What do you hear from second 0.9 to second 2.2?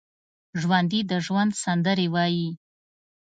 د ژوند سندرې